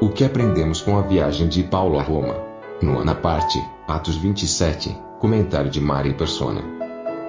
O 0.00 0.08
que 0.08 0.24
aprendemos 0.24 0.80
com 0.80 0.98
a 0.98 1.02
viagem 1.02 1.48
de 1.48 1.62
Paulo 1.62 1.98
a 1.98 2.02
Roma? 2.02 2.34
Nona 2.82 3.14
parte, 3.14 3.58
Atos 3.86 4.16
27, 4.16 4.96
comentário 5.18 5.70
de 5.70 5.80
Mari 5.80 6.14
Persona. 6.14 6.62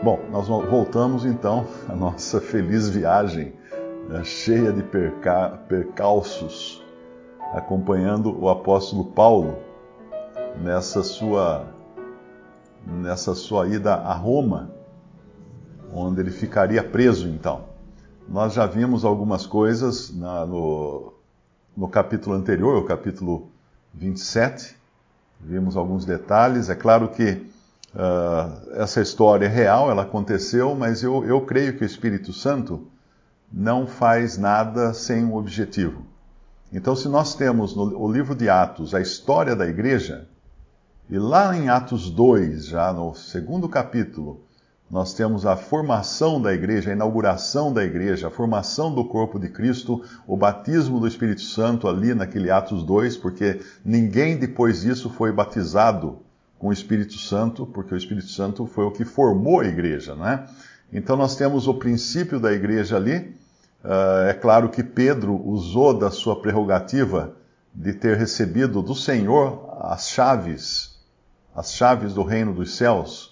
Bom, 0.04 0.20
nós 0.32 0.48
vo- 0.48 0.62
voltamos 0.66 1.26
então 1.26 1.66
à 1.90 1.96
nossa 1.96 2.40
feliz 2.40 2.90
viagem, 2.90 3.54
né, 4.08 4.24
cheia 4.24 4.72
de 4.72 4.82
perca- 4.84 5.60
percalços, 5.68 6.84
acompanhando 7.54 8.36
o 8.42 8.50
apóstolo 8.50 9.06
Paulo 9.06 9.58
nessa 10.62 11.04
sua, 11.04 11.66
nessa 12.88 13.36
sua 13.36 13.68
ida 13.68 13.94
a 13.96 14.14
Roma, 14.14 14.72
onde 15.94 16.22
ele 16.22 16.32
ficaria 16.32 16.82
preso 16.84 17.28
então. 17.28 17.70
Nós 18.28 18.54
já 18.54 18.66
vimos 18.66 19.04
algumas 19.04 19.46
coisas 19.46 20.16
na- 20.16 20.46
no, 20.46 21.14
no 21.76 21.88
capítulo 21.88 22.36
anterior, 22.36 22.78
o 22.78 22.86
capítulo 22.86 23.50
27, 23.94 24.76
vimos 25.40 25.76
alguns 25.76 26.06
detalhes. 26.06 26.70
É 26.70 26.76
claro 26.76 27.10
que 27.10 27.50
ah, 27.96 28.62
essa 28.74 29.02
história 29.02 29.46
é 29.46 29.50
real, 29.50 29.90
ela 29.90 30.04
aconteceu, 30.04 30.76
mas 30.76 31.04
eu, 31.04 31.26
eu 31.26 31.42
creio 31.42 31.78
que 31.78 31.84
o 31.84 31.86
Espírito 31.86 32.32
Santo 32.32 32.88
não 33.52 33.86
faz 33.86 34.38
nada 34.38 34.94
sem 34.94 35.26
um 35.26 35.36
objetivo. 35.36 36.06
Então, 36.72 36.96
se 36.96 37.10
nós 37.10 37.36
temos 37.36 37.76
no 37.76 38.10
livro 38.10 38.34
de 38.34 38.50
Atos 38.50 38.96
a 38.96 39.02
história 39.02 39.56
da 39.58 39.68
igreja, 39.68 40.26
e 41.10 41.20
lá 41.20 41.56
em 41.58 41.68
Atos 41.68 42.10
2, 42.10 42.68
já 42.68 42.94
no 42.94 43.14
segundo 43.14 43.68
capítulo, 43.68 44.42
nós 44.92 45.14
temos 45.14 45.46
a 45.46 45.56
formação 45.56 46.42
da 46.42 46.54
igreja, 46.54 46.90
a 46.90 46.94
inauguração 46.94 47.72
da 47.72 47.82
igreja, 47.82 48.28
a 48.28 48.32
formação 48.32 48.94
do 48.94 49.06
corpo 49.06 49.40
de 49.40 49.48
Cristo, 49.48 50.04
o 50.28 50.36
batismo 50.36 51.00
do 51.00 51.08
Espírito 51.08 51.44
Santo 51.44 51.88
ali 51.88 52.14
naquele 52.14 52.52
Atos 52.52 52.84
2, 52.84 53.16
porque 53.16 53.62
ninguém 53.86 54.38
depois 54.38 54.82
disso 54.82 55.10
foi 55.10 55.32
batizado 55.32 56.20
com 56.60 56.68
o 56.68 56.74
Espírito 56.74 57.18
Santo, 57.18 57.66
porque 57.66 57.94
o 57.94 57.98
Espírito 57.98 58.28
Santo 58.28 58.66
foi 58.66 58.84
o 58.84 58.92
que 58.92 59.06
formou 59.06 59.62
a 59.62 59.66
igreja, 59.66 60.14
né? 60.14 60.46
Então 60.92 61.16
nós 61.16 61.38
temos 61.38 61.70
o 61.70 61.76
princípio 61.76 62.38
da 62.38 62.52
igreja 62.52 62.98
ali. 62.98 63.34
Ah, 63.82 64.26
é 64.28 64.34
claro 64.34 64.68
que 64.68 64.84
Pedro 64.84 65.42
usou 65.48 65.98
da 65.98 66.12
sua 66.12 66.42
prerrogativa 66.42 67.34
de 67.74 67.94
ter 67.94 68.18
recebido 68.18 68.82
do 68.82 68.94
Senhor 68.94 69.74
as 69.80 70.10
chaves, 70.10 71.00
as 71.56 71.74
chaves 71.74 72.14
do 72.14 72.24
reino 72.24 72.54
dos 72.54 72.76
céus, 72.76 73.31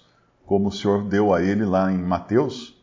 como 0.50 0.68
o 0.68 0.72
Senhor 0.72 1.04
deu 1.04 1.32
a 1.32 1.40
ele 1.40 1.64
lá 1.64 1.92
em 1.92 1.98
Mateus, 1.98 2.76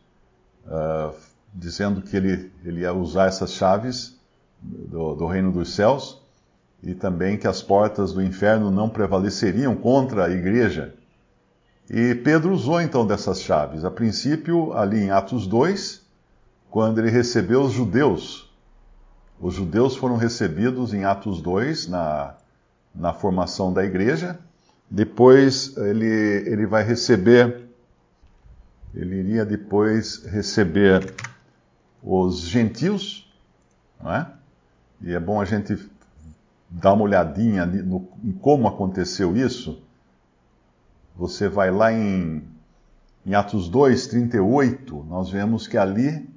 ah, 0.66 1.12
dizendo 1.52 2.00
que 2.00 2.16
ele, 2.16 2.50
ele 2.64 2.80
ia 2.80 2.94
usar 2.94 3.26
essas 3.26 3.52
chaves 3.52 4.18
do, 4.58 5.14
do 5.14 5.26
reino 5.26 5.52
dos 5.52 5.74
céus 5.74 6.18
e 6.82 6.94
também 6.94 7.36
que 7.36 7.46
as 7.46 7.60
portas 7.60 8.14
do 8.14 8.22
inferno 8.22 8.70
não 8.70 8.88
prevaleceriam 8.88 9.76
contra 9.76 10.24
a 10.24 10.30
igreja. 10.30 10.94
E 11.90 12.14
Pedro 12.14 12.54
usou 12.54 12.80
então 12.80 13.06
dessas 13.06 13.42
chaves. 13.42 13.84
A 13.84 13.90
princípio, 13.90 14.72
ali 14.72 15.00
em 15.02 15.10
Atos 15.10 15.46
2, 15.46 16.00
quando 16.70 17.00
ele 17.00 17.10
recebeu 17.10 17.60
os 17.60 17.72
judeus. 17.74 18.50
Os 19.38 19.52
judeus 19.52 19.94
foram 19.94 20.16
recebidos 20.16 20.94
em 20.94 21.04
Atos 21.04 21.42
2, 21.42 21.86
na, 21.86 22.34
na 22.94 23.12
formação 23.12 23.70
da 23.74 23.84
igreja. 23.84 24.38
Depois 24.90 25.76
ele, 25.76 26.06
ele 26.06 26.66
vai 26.66 26.82
receber, 26.82 27.68
ele 28.94 29.16
iria 29.16 29.44
depois 29.44 30.24
receber 30.24 31.14
os 32.02 32.40
gentios, 32.40 33.30
não 34.00 34.14
é? 34.14 34.32
E 35.00 35.12
é 35.12 35.20
bom 35.20 35.40
a 35.40 35.44
gente 35.44 35.78
dar 36.68 36.94
uma 36.94 37.04
olhadinha 37.04 37.64
no, 37.66 38.08
em 38.24 38.32
como 38.32 38.66
aconteceu 38.66 39.36
isso. 39.36 39.82
Você 41.16 41.48
vai 41.48 41.70
lá 41.70 41.92
em, 41.92 42.42
em 43.26 43.34
Atos 43.34 43.68
2, 43.68 44.06
38, 44.06 45.04
nós 45.08 45.30
vemos 45.30 45.66
que 45.66 45.76
ali 45.76 46.28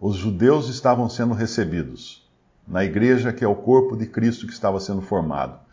os 0.00 0.16
judeus 0.16 0.68
estavam 0.68 1.08
sendo 1.08 1.32
recebidos 1.32 2.26
na 2.66 2.84
igreja 2.84 3.32
que 3.32 3.44
é 3.44 3.48
o 3.48 3.54
corpo 3.54 3.96
de 3.96 4.06
Cristo 4.06 4.46
que 4.46 4.52
estava 4.52 4.80
sendo 4.80 5.00
formado. 5.00 5.65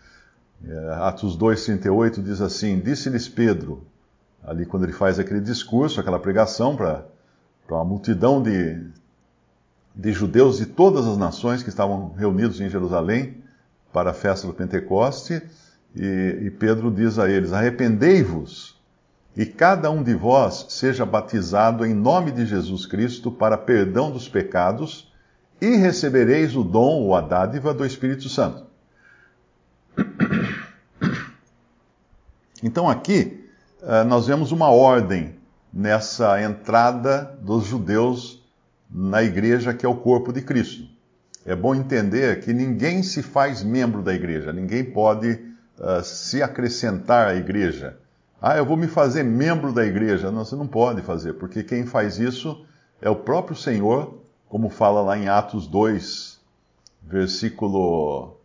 É, 0.65 0.93
Atos 1.01 1.35
2, 1.35 1.65
38 1.65 2.21
diz 2.21 2.41
assim: 2.41 2.79
Disse-lhes 2.79 3.27
Pedro, 3.27 3.85
ali 4.43 4.65
quando 4.65 4.83
ele 4.83 4.93
faz 4.93 5.19
aquele 5.19 5.41
discurso, 5.41 5.99
aquela 5.99 6.19
pregação 6.19 6.75
para 6.75 7.05
uma 7.69 7.83
multidão 7.83 8.41
de, 8.41 8.81
de 9.93 10.11
judeus 10.13 10.57
de 10.57 10.65
todas 10.65 11.05
as 11.05 11.17
nações 11.17 11.61
que 11.61 11.69
estavam 11.69 12.13
reunidos 12.13 12.61
em 12.61 12.69
Jerusalém 12.69 13.43
para 13.91 14.11
a 14.11 14.13
festa 14.13 14.47
do 14.47 14.53
Pentecoste, 14.53 15.41
e, 15.95 16.39
e 16.43 16.51
Pedro 16.51 16.89
diz 16.89 17.19
a 17.19 17.29
eles: 17.29 17.51
Arrependei-vos 17.51 18.81
e 19.35 19.45
cada 19.45 19.89
um 19.89 20.03
de 20.03 20.13
vós 20.13 20.67
seja 20.69 21.05
batizado 21.05 21.85
em 21.85 21.93
nome 21.93 22.31
de 22.31 22.45
Jesus 22.45 22.85
Cristo 22.85 23.31
para 23.31 23.57
perdão 23.57 24.11
dos 24.11 24.29
pecados, 24.29 25.11
e 25.59 25.75
recebereis 25.75 26.55
o 26.55 26.63
dom 26.63 27.01
ou 27.01 27.15
a 27.15 27.21
dádiva 27.21 27.73
do 27.73 27.85
Espírito 27.85 28.29
Santo. 28.29 28.72
Então 32.63 32.89
aqui 32.89 33.45
eh, 33.83 34.03
nós 34.05 34.25
vemos 34.25 34.51
uma 34.53 34.71
ordem 34.71 35.35
nessa 35.71 36.41
entrada 36.41 37.37
dos 37.41 37.65
judeus 37.65 38.41
na 38.89 39.21
igreja 39.21 39.73
que 39.73 39.85
é 39.85 39.89
o 39.89 39.95
corpo 39.95 40.31
de 40.31 40.41
Cristo. 40.41 40.87
É 41.45 41.55
bom 41.55 41.75
entender 41.75 42.39
que 42.41 42.53
ninguém 42.53 43.03
se 43.03 43.21
faz 43.21 43.61
membro 43.61 44.01
da 44.01 44.13
igreja, 44.13 44.53
ninguém 44.53 44.83
pode 44.83 45.31
uh, 45.77 46.01
se 46.01 46.41
acrescentar 46.41 47.27
à 47.27 47.35
igreja. 47.35 47.97
Ah, 48.41 48.55
eu 48.55 48.65
vou 48.65 48.77
me 48.77 48.87
fazer 48.87 49.23
membro 49.23 49.73
da 49.73 49.85
igreja. 49.85 50.31
Não, 50.31 50.45
você 50.45 50.55
não 50.55 50.67
pode 50.67 51.01
fazer, 51.01 51.33
porque 51.33 51.63
quem 51.63 51.85
faz 51.85 52.17
isso 52.17 52.65
é 53.01 53.09
o 53.09 53.15
próprio 53.15 53.57
Senhor, 53.57 54.21
como 54.47 54.69
fala 54.69 55.01
lá 55.01 55.17
em 55.17 55.27
Atos 55.27 55.67
2, 55.67 56.39
versículo. 57.01 58.37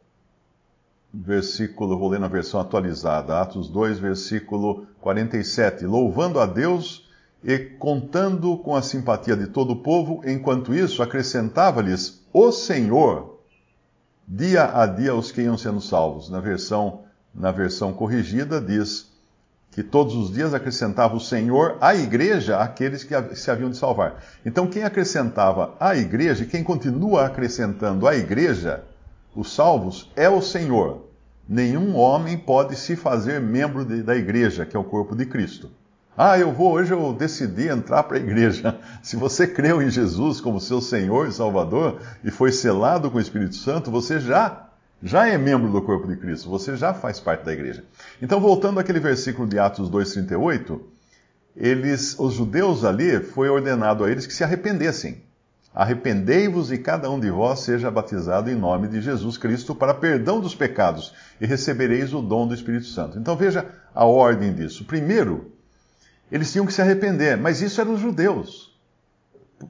Versículo, 1.12 1.98
vou 1.98 2.10
ler 2.10 2.20
na 2.20 2.28
versão 2.28 2.60
atualizada, 2.60 3.41
Atos 3.41 3.70
2, 3.70 3.98
versículo 3.98 4.86
47. 5.00 5.86
Louvando 5.86 6.38
a 6.38 6.44
Deus 6.44 7.08
e 7.42 7.58
contando 7.58 8.58
com 8.58 8.74
a 8.76 8.82
simpatia 8.82 9.36
de 9.36 9.46
todo 9.46 9.72
o 9.72 9.82
povo, 9.82 10.20
enquanto 10.24 10.74
isso 10.74 11.02
acrescentava-lhes 11.02 12.22
o 12.32 12.52
Senhor, 12.52 13.41
dia 14.26 14.70
a 14.78 14.86
dia 14.86 15.14
os 15.14 15.32
que 15.32 15.41
iam 15.41 15.56
sendo 15.56 15.80
salvos. 15.80 16.28
Na 16.28 16.41
versão, 16.41 17.04
na 17.34 17.50
versão 17.50 17.92
corrigida 17.92 18.60
diz 18.60 19.10
que 19.70 19.82
todos 19.82 20.14
os 20.14 20.32
dias 20.32 20.52
acrescentava 20.52 21.16
o 21.16 21.20
Senhor 21.20 21.78
à 21.80 21.94
igreja 21.94 22.58
aqueles 22.58 23.02
que 23.02 23.14
se 23.34 23.50
haviam 23.50 23.70
de 23.70 23.78
salvar. 23.78 24.22
Então 24.44 24.66
quem 24.66 24.82
acrescentava 24.82 25.75
à 25.80 25.96
igreja, 25.96 26.44
quem 26.44 26.62
continua 26.62 27.25
acrescentando 27.25 28.06
à 28.06 28.14
igreja 28.14 28.84
os 29.34 29.54
salvos, 29.54 30.10
é 30.16 30.28
o 30.28 30.40
Senhor. 30.42 31.06
Nenhum 31.48 31.96
homem 31.96 32.36
pode 32.36 32.76
se 32.76 32.94
fazer 32.94 33.40
membro 33.40 33.84
de, 33.84 34.02
da 34.02 34.14
igreja, 34.14 34.66
que 34.66 34.76
é 34.76 34.80
o 34.80 34.84
corpo 34.84 35.16
de 35.16 35.25
Cristo. 35.25 35.70
Ah, 36.16 36.36
eu 36.36 36.52
vou, 36.52 36.72
hoje 36.72 36.92
eu 36.92 37.12
decidi 37.12 37.69
entrar 37.69 38.02
para 38.02 38.16
a 38.16 38.20
igreja. 38.20 38.78
Se 39.02 39.14
você 39.14 39.46
creu 39.46 39.80
em 39.80 39.88
Jesus 39.88 40.40
como 40.40 40.60
seu 40.60 40.80
Senhor 40.80 41.28
e 41.28 41.32
Salvador 41.32 42.00
e 42.25 42.30
foi 42.30 42.50
selado 42.50 43.08
com 43.08 43.19
o 43.19 43.20
Espírito 43.20 43.54
Santo, 43.54 43.88
você 43.90 44.19
já 44.19 44.64
já 45.00 45.28
é 45.28 45.38
membro 45.38 45.70
do 45.70 45.80
corpo 45.80 46.08
de 46.08 46.16
Cristo, 46.16 46.50
você 46.50 46.76
já 46.76 46.92
faz 46.92 47.20
parte 47.20 47.44
da 47.44 47.52
igreja. 47.52 47.84
Então, 48.20 48.40
voltando 48.40 48.80
àquele 48.80 48.98
versículo 48.98 49.46
de 49.46 49.56
Atos 49.56 49.88
2:38, 49.88 50.80
eles, 51.56 52.19
os 52.19 52.34
judeus 52.34 52.84
ali, 52.84 53.20
foi 53.20 53.48
ordenado 53.48 54.02
a 54.02 54.10
eles 54.10 54.26
que 54.26 54.34
se 54.34 54.42
arrependessem. 54.42 55.22
Arrependei-vos 55.75 56.73
e 56.73 56.79
cada 56.79 57.11
um 57.11 57.20
de 57.20 57.31
vós 57.31 57.61
seja 57.61 57.91
batizado 57.91 58.50
em 58.50 58.55
nome 58.55 58.88
de 58.88 59.00
Jesus 59.00 59.38
Cristo 59.38 59.75
para 59.75 59.94
perdão 59.94 60.41
dos 60.41 60.55
pecados 60.55 61.15
e 61.41 61.47
recebereis 61.47 62.12
o 62.12 62.20
dom 62.20 62.49
do 62.49 62.55
Espírito 62.55 62.87
Santo. 62.87 63.19
Então 63.19 63.37
veja 63.37 63.67
a 63.94 64.05
ordem 64.05 64.53
disso. 64.53 64.85
Primeiro, 64.85 65.53
eles 66.32 66.50
tinham 66.50 66.67
que 66.67 66.73
se 66.73 66.82
arrepender, 66.82 67.37
mas 67.37 67.62
isso 67.62 67.81
eram 67.81 67.94
os 67.94 68.00
judeus. 68.00 68.76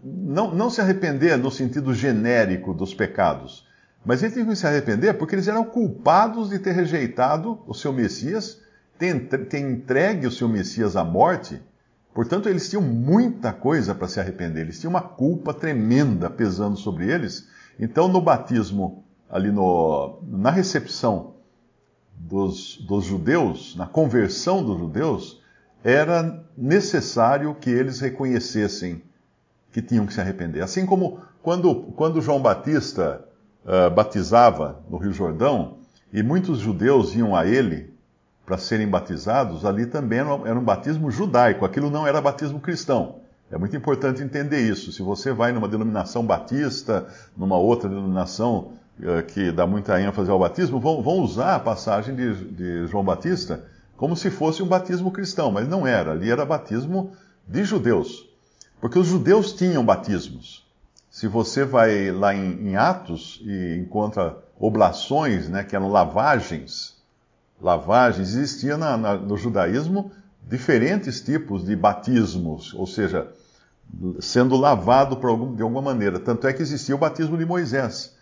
não, 0.03 0.55
não 0.55 0.71
se 0.71 0.81
arrepender 0.81 1.37
no 1.37 1.51
sentido 1.51 1.95
genérico 1.95 2.73
dos 2.75 2.95
pecados, 2.95 3.67
mas 4.05 4.23
eles 4.23 4.35
tinham 4.35 4.49
que 4.49 4.57
se 4.57 4.67
arrepender 4.67 5.15
porque 5.15 5.35
eles 5.35 5.49
eram 5.49 5.65
culpados 5.65 6.51
de 6.51 6.59
ter 6.59 6.73
rejeitado 6.73 7.61
o 7.67 7.75
seu 7.75 7.93
Messias, 7.93 8.61
ter 8.99 9.15
entregue 9.59 10.27
o 10.27 10.31
seu 10.31 10.49
Messias 10.49 10.97
à 10.97 11.05
morte. 11.05 11.61
Portanto, 12.19 12.49
eles 12.49 12.69
tinham 12.69 12.83
muita 12.83 13.53
coisa 13.53 13.95
para 13.95 14.09
se 14.09 14.19
arrepender, 14.19 14.63
eles 14.63 14.81
tinham 14.81 14.91
uma 14.91 15.01
culpa 15.01 15.55
tremenda 15.55 16.29
pesando 16.29 16.77
sobre 16.77 17.09
eles. 17.09 17.47
Então, 17.79 18.09
no 18.09 18.21
batismo, 18.21 19.05
ali 19.31 19.53
no, 19.53 20.19
na 20.27 20.51
recepção 20.51 21.35
dos, 22.13 22.77
dos 22.79 23.05
judeus, 23.05 23.77
na 23.77 23.87
conversão 23.87 24.65
dos 24.65 24.81
judeus, 24.81 25.41
era 25.85 26.45
necessário 26.57 27.55
que 27.55 27.71
eles 27.71 28.01
reconhecessem 28.01 29.01
que 29.71 29.81
tinham 29.81 30.05
que 30.05 30.13
se 30.13 30.21
arrepender. 30.21 30.61
Assim 30.61 30.85
como 30.85 31.21
quando, 31.41 31.93
quando 31.93 32.21
João 32.21 32.43
Batista 32.43 33.25
uh, 33.65 33.95
batizava 33.95 34.83
no 34.91 34.97
Rio 34.99 35.13
Jordão, 35.13 35.79
e 36.13 36.21
muitos 36.21 36.59
judeus 36.59 37.15
iam 37.15 37.37
a 37.37 37.47
ele 37.47 37.97
para 38.49 38.57
serem 38.57 38.89
batizados, 38.89 39.67
ali 39.67 39.85
também 39.85 40.21
era 40.21 40.59
um, 40.59 40.65
batismo 40.65 41.11
judaico, 41.11 41.67
aquilo 41.67 41.91
não 41.91 42.07
era 42.07 42.19
batismo 42.19 42.59
cristão. 42.59 43.17
É 43.53 43.59
muito 43.59 43.77
importante 43.77 44.23
entender 44.23 44.61
isso. 44.63 44.91
Se 44.91 45.03
você 45.03 45.35
vai 45.35 45.53
numa 45.53 45.69
denominação 45.69 46.25
batista, 46.25 47.07
numa 47.37 47.59
outra 47.59 47.91
denominação 47.91 48.73
uh, 49.01 49.23
que 49.27 49.53
dá 49.53 49.67
muita 49.67 50.01
ênfase 50.01 50.31
ao 50.31 50.39
batismo, 50.39 50.81
vão, 50.81 51.03
vão 51.03 51.19
usar 51.19 51.57
a 51.57 51.61
passagem 51.61 52.15
de, 52.15 52.45
de 52.47 52.87
João 52.87 53.05
Batista 53.05 53.65
como 53.99 54.17
se 54.17 54.31
fosse 54.31 54.63
um 54.63 54.67
batismo 54.67 55.11
cristão, 55.11 55.53
mas 55.53 55.69
não 55.69 55.87
era. 55.87 56.13
Ali 56.13 56.31
era 56.31 56.47
batismo 56.47 57.13
de 57.47 57.65
judeus. 57.65 58.27
Porque 58.81 58.99
os 58.99 59.09
judeus 59.09 59.53
tinham 59.53 59.85
batismos. 59.85 60.67
Se 61.11 61.29
você 61.29 61.67
vai 61.67 62.11
lá 62.11 62.35
em, 62.35 62.69
em 62.69 62.77
Atos 62.77 63.43
e 63.45 63.77
encontra 63.77 64.39
oblações, 64.59 65.51
né, 65.51 65.65
que 65.65 65.77
eram 65.77 65.91
lavagens, 65.91 66.98
lavagens, 67.61 68.35
existia 68.35 68.77
na, 68.77 68.97
na, 68.97 69.15
no 69.17 69.37
judaísmo 69.37 70.11
diferentes 70.49 71.21
tipos 71.21 71.65
de 71.65 71.77
batismos, 71.77 72.73
ou 72.75 72.87
seja, 72.87 73.29
sendo 74.21 74.57
lavado 74.57 75.19
algum, 75.27 75.55
de 75.55 75.63
alguma 75.63 75.83
maneira. 75.83 76.19
Tanto 76.19 76.47
é 76.47 76.53
que 76.53 76.63
existia 76.63 76.95
o 76.95 76.99
batismo 76.99 77.37
de 77.37 77.45
Moisés, 77.45 78.17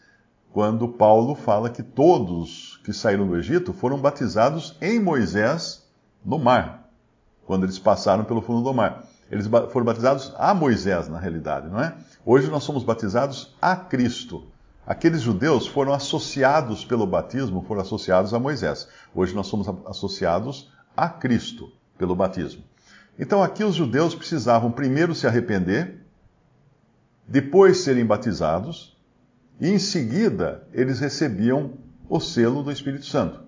quando 0.53 0.89
Paulo 0.89 1.35
fala 1.35 1.71
que 1.71 1.83
todos 1.83 2.81
que 2.85 2.93
saíram 2.93 3.27
do 3.27 3.37
Egito 3.37 3.73
foram 3.73 3.99
batizados 3.99 4.77
em 4.81 4.99
Moisés 4.99 5.87
no 6.25 6.39
mar, 6.39 6.89
quando 7.47 7.65
eles 7.65 7.79
passaram 7.79 8.25
pelo 8.25 8.41
fundo 8.41 8.63
do 8.63 8.75
mar. 8.75 9.05
Eles 9.31 9.49
foram 9.71 9.85
batizados 9.85 10.33
a 10.37 10.55
Moisés, 10.55 11.09
na 11.09 11.19
realidade, 11.19 11.69
não 11.69 11.81
é? 11.81 11.95
Hoje 12.25 12.49
nós 12.49 12.63
somos 12.63 12.85
batizados 12.85 13.55
a 13.61 13.75
Cristo. 13.75 14.45
Aqueles 14.87 15.21
judeus 15.21 15.67
foram 15.67 15.93
associados 15.93 16.85
pelo 16.85 17.07
batismo, 17.07 17.65
foram 17.67 17.81
associados 17.81 18.33
a 18.33 18.39
Moisés. 18.39 18.87
Hoje 19.13 19.35
nós 19.35 19.49
somos 19.49 19.67
associados 19.85 20.71
a 20.97 21.09
Cristo 21.09 21.73
pelo 21.99 22.15
batismo. 22.15 22.63
Então 23.19 23.43
aqui 23.43 23.65
os 23.65 23.75
judeus 23.75 24.15
precisavam 24.15 24.71
primeiro 24.71 25.13
se 25.13 25.27
arrepender, 25.27 26.07
depois 27.27 27.79
serem 27.79 28.07
batizados, 28.07 28.97
e 29.61 29.69
em 29.69 29.79
seguida 29.79 30.69
eles 30.73 31.01
recebiam 31.01 31.73
o 32.09 32.21
selo 32.21 32.63
do 32.63 32.71
Espírito 32.71 33.07
Santo. 33.07 33.41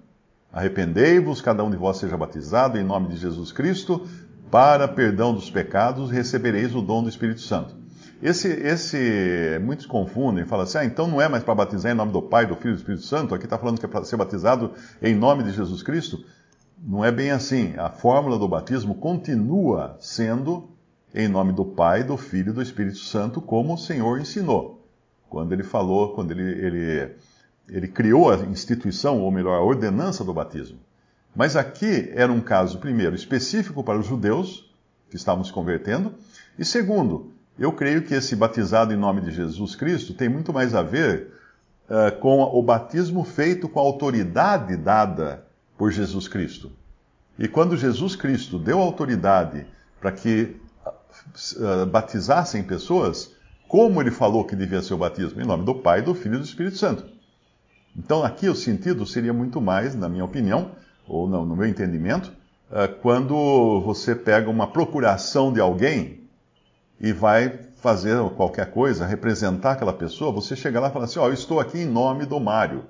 Arrependei-vos, 0.52 1.40
cada 1.40 1.62
um 1.62 1.70
de 1.70 1.76
vós 1.76 1.98
seja 1.98 2.16
batizado 2.16 2.78
em 2.78 2.84
nome 2.84 3.08
de 3.08 3.16
Jesus 3.16 3.52
Cristo, 3.52 4.08
para 4.50 4.88
perdão 4.88 5.32
dos 5.32 5.50
pecados 5.50 6.10
recebereis 6.10 6.74
o 6.74 6.82
dom 6.82 7.02
do 7.02 7.08
Espírito 7.08 7.42
Santo. 7.42 7.76
Esse, 8.20 8.48
esse 8.48 9.60
muitos 9.62 9.86
confundem, 9.86 10.44
falam 10.44 10.64
assim, 10.64 10.78
ah, 10.78 10.84
então 10.84 11.06
não 11.06 11.20
é 11.20 11.28
mais 11.28 11.44
para 11.44 11.54
batizar 11.54 11.92
em 11.92 11.94
nome 11.94 12.10
do 12.10 12.20
Pai, 12.20 12.46
do 12.46 12.56
Filho 12.56 12.70
e 12.70 12.74
do 12.74 12.78
Espírito 12.78 13.04
Santo, 13.04 13.32
aqui 13.32 13.44
está 13.44 13.56
falando 13.56 13.78
que 13.78 13.86
é 13.86 13.88
para 13.88 14.04
ser 14.04 14.16
batizado 14.16 14.72
em 15.00 15.14
nome 15.14 15.44
de 15.44 15.52
Jesus 15.52 15.82
Cristo. 15.84 16.24
Não 16.80 17.04
é 17.04 17.12
bem 17.12 17.30
assim. 17.30 17.74
A 17.76 17.90
fórmula 17.90 18.38
do 18.38 18.48
batismo 18.48 18.94
continua 18.94 19.96
sendo 20.00 20.68
em 21.14 21.28
nome 21.28 21.52
do 21.52 21.64
Pai, 21.64 22.02
do 22.02 22.16
Filho 22.16 22.50
e 22.50 22.52
do 22.52 22.62
Espírito 22.62 22.98
Santo, 22.98 23.40
como 23.40 23.74
o 23.74 23.78
Senhor 23.78 24.20
ensinou. 24.20 24.84
Quando 25.28 25.52
ele 25.52 25.62
falou, 25.62 26.14
quando 26.14 26.32
ele, 26.32 26.42
ele, 26.42 27.14
ele 27.68 27.88
criou 27.88 28.30
a 28.30 28.36
instituição, 28.46 29.20
ou 29.20 29.30
melhor, 29.30 29.56
a 29.56 29.62
ordenança 29.62 30.24
do 30.24 30.34
batismo. 30.34 30.78
Mas 31.34 31.56
aqui 31.56 32.10
era 32.14 32.32
um 32.32 32.40
caso, 32.40 32.78
primeiro, 32.78 33.14
específico 33.14 33.84
para 33.84 33.98
os 33.98 34.06
judeus 34.06 34.72
que 35.08 35.16
estavam 35.16 35.44
se 35.44 35.52
convertendo, 35.52 36.14
e 36.58 36.64
segundo, 36.64 37.32
eu 37.58 37.72
creio 37.72 38.02
que 38.02 38.14
esse 38.14 38.36
batizado 38.36 38.92
em 38.92 38.96
nome 38.96 39.20
de 39.20 39.32
Jesus 39.32 39.74
Cristo 39.74 40.14
tem 40.14 40.28
muito 40.28 40.52
mais 40.52 40.74
a 40.74 40.82
ver 40.82 41.32
uh, 41.88 42.16
com 42.20 42.40
o 42.40 42.62
batismo 42.62 43.24
feito 43.24 43.68
com 43.68 43.80
a 43.80 43.82
autoridade 43.82 44.76
dada 44.76 45.44
por 45.76 45.90
Jesus 45.90 46.28
Cristo. 46.28 46.70
E 47.38 47.48
quando 47.48 47.76
Jesus 47.76 48.14
Cristo 48.14 48.58
deu 48.58 48.78
autoridade 48.78 49.66
para 50.00 50.12
que 50.12 50.56
uh, 51.56 51.86
batizassem 51.86 52.62
pessoas, 52.62 53.32
como 53.66 54.00
ele 54.00 54.10
falou 54.10 54.44
que 54.44 54.54
devia 54.54 54.80
ser 54.80 54.94
o 54.94 54.98
batismo? 54.98 55.40
Em 55.40 55.46
nome 55.46 55.64
do 55.64 55.74
Pai, 55.74 56.00
do 56.00 56.14
Filho 56.14 56.36
e 56.36 56.38
do 56.38 56.44
Espírito 56.44 56.78
Santo. 56.78 57.04
Então 57.96 58.22
aqui 58.22 58.48
o 58.48 58.54
sentido 58.54 59.04
seria 59.04 59.32
muito 59.32 59.60
mais, 59.60 59.94
na 59.96 60.08
minha 60.08 60.24
opinião, 60.24 60.70
ou 61.06 61.26
no 61.26 61.56
meu 61.56 61.66
entendimento, 61.66 62.32
eh, 62.70 62.86
quando 62.86 63.80
você 63.80 64.14
pega 64.14 64.48
uma 64.48 64.68
procuração 64.68 65.52
de 65.52 65.60
alguém 65.60 66.17
e 67.00 67.12
vai 67.12 67.58
fazer 67.76 68.18
qualquer 68.30 68.70
coisa, 68.70 69.06
representar 69.06 69.72
aquela 69.72 69.92
pessoa, 69.92 70.32
você 70.32 70.56
chega 70.56 70.80
lá 70.80 70.88
e 70.88 70.92
fala 70.92 71.04
assim: 71.04 71.18
Ó, 71.18 71.24
oh, 71.24 71.28
eu 71.28 71.34
estou 71.34 71.60
aqui 71.60 71.78
em 71.78 71.86
nome 71.86 72.26
do 72.26 72.40
Mário, 72.40 72.84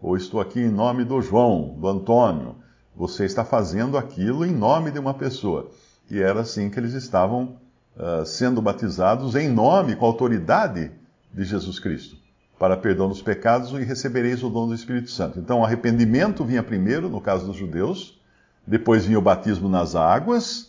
ou 0.00 0.16
estou 0.16 0.40
aqui 0.40 0.60
em 0.60 0.70
nome 0.70 1.04
do 1.04 1.20
João, 1.20 1.76
do 1.78 1.88
Antônio. 1.88 2.56
Você 2.94 3.24
está 3.24 3.44
fazendo 3.44 3.96
aquilo 3.96 4.44
em 4.44 4.50
nome 4.50 4.90
de 4.90 4.98
uma 4.98 5.14
pessoa. 5.14 5.70
E 6.10 6.20
era 6.20 6.40
assim 6.40 6.68
que 6.68 6.78
eles 6.78 6.94
estavam 6.94 7.56
uh, 7.96 8.24
sendo 8.26 8.60
batizados 8.60 9.36
em 9.36 9.48
nome, 9.48 9.94
com 9.94 10.04
a 10.04 10.08
autoridade 10.08 10.90
de 11.32 11.44
Jesus 11.44 11.78
Cristo 11.78 12.16
para 12.58 12.76
perdão 12.76 13.08
dos 13.08 13.22
pecados 13.22 13.70
e 13.70 13.84
recebereis 13.84 14.42
o 14.42 14.50
dom 14.50 14.66
do 14.66 14.74
Espírito 14.74 15.10
Santo. 15.10 15.38
Então, 15.38 15.60
o 15.60 15.64
arrependimento 15.64 16.44
vinha 16.44 16.62
primeiro, 16.62 17.08
no 17.08 17.20
caso 17.20 17.46
dos 17.46 17.56
judeus, 17.56 18.20
depois 18.66 19.06
vinha 19.06 19.18
o 19.18 19.22
batismo 19.22 19.68
nas 19.68 19.94
águas, 19.94 20.67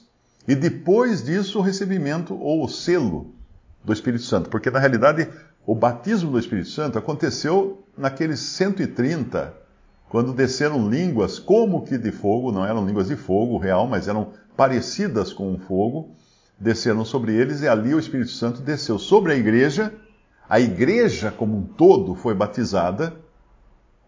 e 0.50 0.56
depois 0.56 1.24
disso 1.24 1.60
o 1.60 1.62
recebimento 1.62 2.34
ou 2.34 2.66
o 2.66 2.68
selo 2.68 3.36
do 3.84 3.94
Espírito 3.94 4.24
Santo. 4.24 4.50
Porque, 4.50 4.72
na 4.72 4.80
realidade, 4.80 5.30
o 5.64 5.76
batismo 5.76 6.32
do 6.32 6.40
Espírito 6.40 6.70
Santo 6.70 6.98
aconteceu 6.98 7.84
naqueles 7.96 8.40
130, 8.40 9.54
quando 10.10 10.34
desceram 10.34 10.90
línguas 10.90 11.38
como 11.38 11.84
que 11.84 12.00
de 12.00 12.12
fogo, 12.12 12.52
não 12.52 12.66
eram 12.66 12.84
línguas 12.84 13.10
de 13.10 13.16
fogo 13.16 13.60
real, 13.60 13.86
mas 13.86 14.08
eram 14.08 14.34
parecidas 14.58 15.32
com 15.32 15.54
um 15.54 15.60
fogo, 15.60 16.16
desceram 16.60 17.06
sobre 17.06 17.36
eles, 17.36 17.62
e 17.62 17.68
ali 17.68 17.94
o 17.94 18.00
Espírito 18.00 18.32
Santo 18.32 18.60
desceu 18.64 18.98
sobre 18.98 19.34
a 19.34 19.36
igreja 19.36 19.94
a 20.50 20.60
igreja 20.60 21.30
como 21.30 21.56
um 21.56 21.64
todo 21.64 22.16
foi 22.16 22.34
batizada 22.34 23.14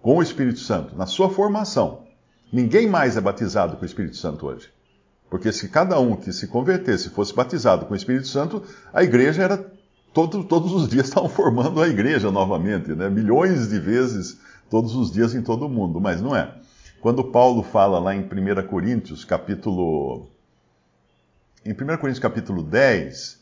com 0.02 0.18
o 0.18 0.24
Espírito 0.24 0.60
Santo, 0.60 0.98
na 0.98 1.06
sua 1.06 1.30
formação. 1.30 2.08
Ninguém 2.52 2.88
mais 2.88 3.16
é 3.16 3.22
batizado 3.22 3.78
com 3.78 3.84
o 3.84 3.86
Espírito 3.86 4.18
Santo 4.18 4.48
hoje. 4.48 4.74
Porque 5.32 5.54
se 5.54 5.70
cada 5.70 5.98
um 5.98 6.18
que 6.18 6.34
se 6.34 6.46
convertesse 6.46 7.10
fosse 7.10 7.34
batizado 7.34 7.86
com 7.86 7.94
o 7.94 7.96
Espírito 7.96 8.28
Santo, 8.28 8.64
a 8.94 9.02
igreja 9.02 9.42
era. 9.42 9.66
Todo, 10.14 10.44
todos 10.44 10.74
os 10.74 10.90
dias 10.90 11.08
estavam 11.08 11.30
formando 11.30 11.82
a 11.82 11.88
igreja 11.88 12.30
novamente, 12.30 12.92
né? 12.92 13.10
milhões 13.10 13.70
de 13.70 13.80
vezes 13.80 14.38
todos 14.70 14.94
os 14.94 15.10
dias 15.10 15.34
em 15.34 15.42
todo 15.42 15.68
o 15.68 15.70
mundo, 15.70 16.02
mas 16.02 16.22
não 16.22 16.36
é. 16.36 16.54
Quando 17.00 17.24
Paulo 17.24 17.64
fala 17.64 17.98
lá 17.98 18.14
em 18.14 18.24
1 18.24 18.68
Coríntios, 18.68 19.24
capítulo. 19.24 20.28
Em 21.66 21.72
1 21.72 21.76
Coríntios, 21.76 22.20
capítulo 22.20 22.62
10, 22.62 23.40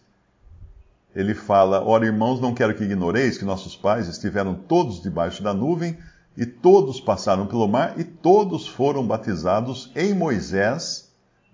ele 1.16 1.34
fala: 1.34 1.84
Ora, 1.84 2.06
irmãos, 2.06 2.40
não 2.40 2.54
quero 2.54 2.76
que 2.76 2.84
ignoreis 2.84 3.36
que 3.36 3.46
nossos 3.46 3.76
pais 3.76 4.08
estiveram 4.08 4.54
todos 4.54 5.02
debaixo 5.02 5.42
da 5.42 5.56
nuvem, 5.56 5.98
e 6.38 6.46
todos 6.46 7.02
passaram 7.02 7.48
pelo 7.48 7.68
mar, 7.68 8.00
e 8.00 8.04
todos 8.04 8.68
foram 8.68 9.08
batizados 9.08 9.92
em 9.96 10.14
Moisés, 10.14 11.09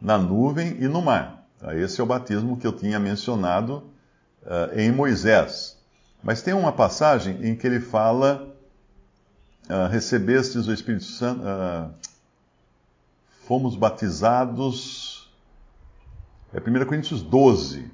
na 0.06 0.20
nuvem 0.20 0.78
e 0.80 0.88
no 0.88 1.02
mar. 1.02 1.48
Esse 1.74 2.00
é 2.00 2.04
o 2.04 2.08
batismo 2.08 2.58
que 2.58 2.68
eu 2.68 2.72
tinha 2.72 3.00
mencionado 3.00 3.90
uh, 4.44 4.80
em 4.80 4.92
Moisés. 4.92 5.80
Mas 6.24 6.44
tem 6.44 6.54
uma 6.54 6.72
passagem 6.72 7.44
em 7.44 7.56
que 7.56 7.66
ele 7.66 7.80
fala: 7.80 8.56
uh, 9.68 9.90
Recebestes 9.90 10.68
o 10.68 10.74
Espírito 10.74 11.06
Santo, 11.06 11.42
uh, 11.42 11.92
fomos 13.48 13.76
batizados. 13.76 15.28
É 16.54 16.60
1 16.60 16.86
Coríntios 16.86 17.24
12 17.24 17.92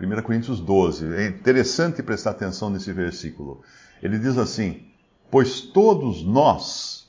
1 0.00 0.22
Coríntios 0.22 0.60
12. 0.60 1.14
É 1.14 1.26
interessante 1.26 2.02
prestar 2.02 2.30
atenção 2.30 2.70
nesse 2.70 2.90
versículo. 2.90 3.60
Ele 4.02 4.18
diz 4.18 4.38
assim: 4.38 4.86
Pois 5.30 5.60
todos 5.60 6.24
nós, 6.24 7.06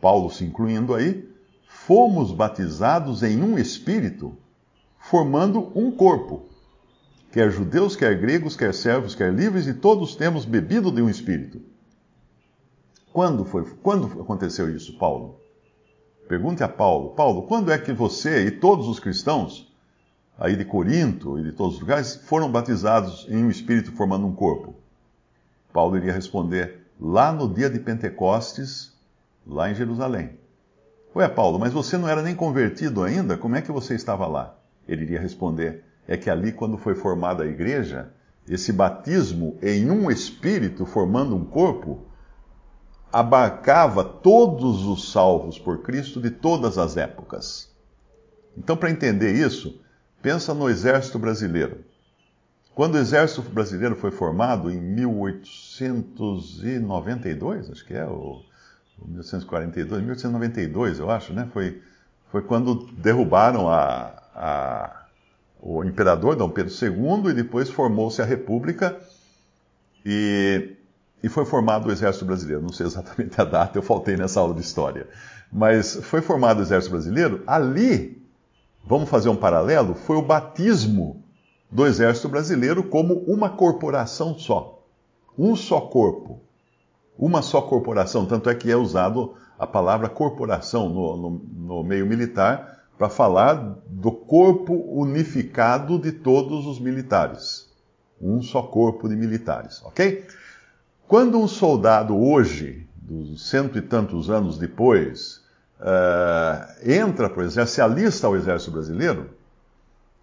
Paulo 0.00 0.30
se 0.30 0.44
incluindo 0.44 0.94
aí, 0.94 1.30
fomos 1.86 2.30
batizados 2.30 3.24
em 3.24 3.42
um 3.42 3.58
espírito, 3.58 4.36
formando 4.98 5.72
um 5.74 5.90
corpo. 5.90 6.46
quer 7.32 7.50
judeus, 7.50 7.96
quer 7.96 8.20
gregos, 8.20 8.54
quer 8.54 8.72
servos, 8.72 9.14
quer 9.14 9.32
livres, 9.32 9.66
e 9.66 9.74
todos 9.74 10.14
temos 10.14 10.44
bebido 10.44 10.92
de 10.92 11.02
um 11.02 11.08
espírito. 11.08 11.60
Quando 13.12 13.44
foi? 13.44 13.64
Quando 13.82 14.20
aconteceu 14.20 14.74
isso, 14.74 14.96
Paulo? 14.96 15.40
Pergunte 16.28 16.62
a 16.62 16.68
Paulo. 16.68 17.10
Paulo, 17.14 17.42
quando 17.42 17.72
é 17.72 17.78
que 17.78 17.92
você 17.92 18.46
e 18.46 18.50
todos 18.50 18.86
os 18.86 19.00
cristãos 19.00 19.72
aí 20.38 20.54
de 20.54 20.64
Corinto 20.64 21.38
e 21.38 21.42
de 21.42 21.52
todos 21.52 21.74
os 21.74 21.80
lugares 21.80 22.14
foram 22.14 22.50
batizados 22.50 23.26
em 23.28 23.42
um 23.42 23.50
espírito 23.50 23.90
formando 23.92 24.26
um 24.26 24.34
corpo? 24.34 24.74
Paulo 25.72 25.96
iria 25.96 26.12
responder 26.12 26.86
lá 27.00 27.32
no 27.32 27.52
dia 27.52 27.68
de 27.68 27.80
Pentecostes, 27.80 28.92
lá 29.44 29.70
em 29.70 29.74
Jerusalém. 29.74 30.41
Ué, 31.14 31.28
Paulo, 31.28 31.58
mas 31.58 31.74
você 31.74 31.98
não 31.98 32.08
era 32.08 32.22
nem 32.22 32.34
convertido 32.34 33.02
ainda? 33.02 33.36
Como 33.36 33.54
é 33.54 33.60
que 33.60 33.70
você 33.70 33.94
estava 33.94 34.26
lá? 34.26 34.56
Ele 34.88 35.02
iria 35.02 35.20
responder: 35.20 35.84
é 36.08 36.16
que 36.16 36.30
ali, 36.30 36.52
quando 36.52 36.78
foi 36.78 36.94
formada 36.94 37.44
a 37.44 37.46
igreja, 37.46 38.10
esse 38.48 38.72
batismo 38.72 39.58
em 39.62 39.90
um 39.90 40.10
espírito 40.10 40.86
formando 40.86 41.36
um 41.36 41.44
corpo 41.44 42.06
abarcava 43.12 44.02
todos 44.02 44.86
os 44.86 45.12
salvos 45.12 45.58
por 45.58 45.82
Cristo 45.82 46.18
de 46.18 46.30
todas 46.30 46.78
as 46.78 46.96
épocas. 46.96 47.70
Então, 48.56 48.74
para 48.74 48.90
entender 48.90 49.34
isso, 49.34 49.78
pensa 50.22 50.54
no 50.54 50.70
exército 50.70 51.18
brasileiro. 51.18 51.84
Quando 52.74 52.94
o 52.94 52.98
exército 52.98 53.42
brasileiro 53.42 53.94
foi 53.94 54.10
formado 54.10 54.70
em 54.70 54.80
1892, 54.80 57.70
acho 57.70 57.84
que 57.84 57.92
é, 57.92 58.06
ou 58.06 58.42
1842, 59.08 60.00
1892, 60.00 60.98
eu 60.98 61.10
acho, 61.10 61.32
né? 61.32 61.48
Foi, 61.52 61.80
foi 62.30 62.42
quando 62.42 62.86
derrubaram 62.92 63.68
a, 63.68 64.12
a, 64.34 65.06
o 65.60 65.84
imperador 65.84 66.36
Dom 66.36 66.50
Pedro 66.50 66.72
II 66.72 67.30
e 67.30 67.34
depois 67.34 67.70
formou-se 67.70 68.20
a 68.20 68.24
República 68.24 68.98
e 70.04 70.76
e 71.22 71.28
foi 71.28 71.44
formado 71.44 71.88
o 71.88 71.92
Exército 71.92 72.24
Brasileiro. 72.24 72.62
Não 72.62 72.72
sei 72.72 72.86
exatamente 72.86 73.40
a 73.40 73.44
data, 73.44 73.78
eu 73.78 73.82
faltei 73.82 74.16
nessa 74.16 74.40
aula 74.40 74.54
de 74.54 74.60
história. 74.60 75.06
Mas 75.52 75.96
foi 76.02 76.20
formado 76.20 76.58
o 76.58 76.62
Exército 76.62 76.92
Brasileiro. 76.92 77.42
Ali, 77.46 78.20
vamos 78.84 79.08
fazer 79.08 79.28
um 79.28 79.36
paralelo, 79.36 79.94
foi 79.94 80.16
o 80.16 80.22
batismo 80.22 81.22
do 81.70 81.86
Exército 81.86 82.28
Brasileiro 82.28 82.82
como 82.82 83.14
uma 83.26 83.50
corporação 83.50 84.36
só. 84.38 84.82
Um 85.38 85.54
só 85.54 85.80
corpo. 85.80 86.40
Uma 87.18 87.42
só 87.42 87.60
corporação. 87.60 88.26
Tanto 88.26 88.50
é 88.50 88.54
que 88.54 88.70
é 88.70 88.76
usado 88.76 89.34
a 89.58 89.66
palavra 89.66 90.08
corporação 90.08 90.88
no, 90.88 91.16
no, 91.16 91.30
no 91.54 91.84
meio 91.84 92.06
militar 92.06 92.80
para 92.98 93.08
falar 93.08 93.76
do 93.86 94.12
corpo 94.12 94.74
unificado 94.74 95.98
de 95.98 96.12
todos 96.12 96.66
os 96.66 96.78
militares. 96.78 97.70
Um 98.20 98.40
só 98.40 98.62
corpo 98.62 99.08
de 99.08 99.16
militares, 99.16 99.82
ok? 99.84 100.24
Quando 101.08 101.38
um 101.38 101.48
soldado 101.48 102.16
hoje, 102.16 102.86
dos 102.96 103.48
cento 103.48 103.76
e 103.76 103.82
tantos 103.82 104.30
anos 104.30 104.58
depois, 104.58 105.42
uh, 105.80 106.88
entra 106.90 107.28
para 107.28 107.42
o 107.42 107.44
exército, 107.44 107.74
se 107.74 107.80
alista 107.80 108.26
ao 108.26 108.36
exército 108.36 108.70
brasileiro, 108.70 109.30